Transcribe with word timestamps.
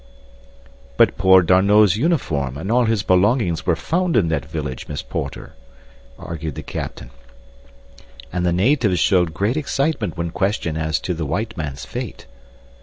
"But 0.97 1.15
poor 1.15 1.43
D'Arnot's 1.43 1.95
uniform 1.95 2.57
and 2.57 2.71
all 2.71 2.85
his 2.85 3.03
belongings 3.03 3.67
were 3.67 3.75
found 3.75 4.17
in 4.17 4.29
that 4.29 4.45
village, 4.47 4.87
Miss 4.87 5.03
Porter," 5.03 5.53
argued 6.17 6.55
the 6.55 6.63
captain, 6.63 7.11
"and 8.33 8.43
the 8.43 8.51
natives 8.51 8.99
showed 8.99 9.31
great 9.31 9.57
excitement 9.57 10.17
when 10.17 10.31
questioned 10.31 10.79
as 10.79 10.99
to 11.01 11.13
the 11.13 11.27
white 11.27 11.55
man's 11.55 11.85
fate." 11.85 12.25